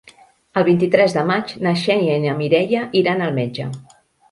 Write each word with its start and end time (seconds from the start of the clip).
El 0.61 0.63
vint-i-tres 0.69 1.13
de 1.17 1.25
maig 1.33 1.53
na 1.67 1.75
Xènia 1.83 2.17
i 2.21 2.25
na 2.25 2.35
Mireia 2.41 2.83
iran 3.05 3.25
al 3.29 3.39
metge. 3.39 3.71